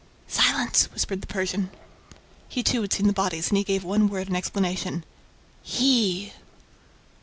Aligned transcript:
"Silence!" 0.27 0.85
whispered 0.93 1.21
the 1.21 1.27
Persian. 1.27 1.69
He 2.49 2.63
too 2.63 2.81
had 2.81 2.91
seen 2.91 3.05
the 3.05 3.13
bodies 3.13 3.49
and 3.49 3.57
he 3.59 3.63
gave 3.63 3.83
one 3.83 4.07
word 4.09 4.29
in 4.29 4.35
explanation: 4.35 5.05
"HE!" 5.61 6.33